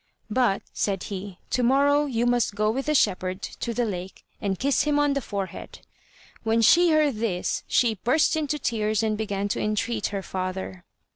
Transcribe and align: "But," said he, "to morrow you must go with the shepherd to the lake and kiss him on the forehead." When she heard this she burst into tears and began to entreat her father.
"But," 0.31 0.63
said 0.73 1.03
he, 1.03 1.37
"to 1.51 1.61
morrow 1.61 2.07
you 2.07 2.25
must 2.25 2.55
go 2.55 2.71
with 2.71 2.87
the 2.87 2.95
shepherd 2.95 3.43
to 3.43 3.71
the 3.71 3.85
lake 3.85 4.25
and 4.41 4.57
kiss 4.57 4.81
him 4.81 4.97
on 4.97 5.13
the 5.13 5.21
forehead." 5.21 5.81
When 6.41 6.63
she 6.63 6.89
heard 6.89 7.17
this 7.17 7.63
she 7.67 7.93
burst 7.93 8.35
into 8.35 8.57
tears 8.57 9.03
and 9.03 9.15
began 9.15 9.47
to 9.49 9.61
entreat 9.61 10.07
her 10.07 10.23
father. 10.23 10.85